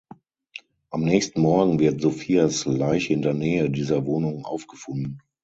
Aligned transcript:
Am 0.89 1.03
nächsten 1.03 1.41
Morgen 1.41 1.77
wird 1.77 2.01
Sophias 2.01 2.65
Leiche 2.65 3.13
in 3.13 3.21
der 3.21 3.35
Nähe 3.35 3.69
dieser 3.69 4.03
Wohnung 4.07 4.45
aufgefunden. 4.45 5.19